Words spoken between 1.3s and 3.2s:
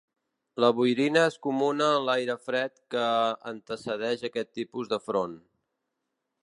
és comuna en l'aire fred que